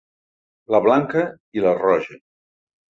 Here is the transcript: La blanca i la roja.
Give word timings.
La 0.75 0.81
blanca 0.87 1.23
i 1.59 1.67
la 1.67 1.77
roja. 1.85 2.21